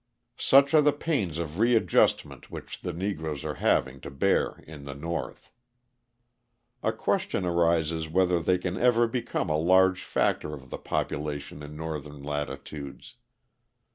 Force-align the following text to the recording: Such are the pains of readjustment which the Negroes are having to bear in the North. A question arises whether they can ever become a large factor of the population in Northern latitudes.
Such 0.39 0.73
are 0.73 0.81
the 0.81 0.93
pains 0.93 1.37
of 1.37 1.59
readjustment 1.59 2.49
which 2.49 2.81
the 2.81 2.91
Negroes 2.91 3.45
are 3.45 3.53
having 3.61 4.01
to 4.01 4.09
bear 4.09 4.55
in 4.65 4.85
the 4.85 4.95
North. 4.95 5.51
A 6.81 6.91
question 6.91 7.45
arises 7.45 8.09
whether 8.09 8.39
they 8.41 8.57
can 8.57 8.77
ever 8.77 9.05
become 9.05 9.51
a 9.51 9.57
large 9.59 10.03
factor 10.03 10.55
of 10.55 10.71
the 10.71 10.79
population 10.79 11.61
in 11.61 11.77
Northern 11.77 12.23
latitudes. 12.23 13.13